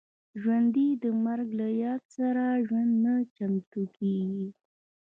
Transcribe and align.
ژوندي 0.41 0.87
د 1.03 1.05
مرګ 1.25 1.49
له 1.59 1.67
یاد 1.83 2.01
سره 2.17 2.43
ژوند 2.67 2.91
ته 3.03 3.13
چمتو 3.35 3.81
کېږي 3.97 4.49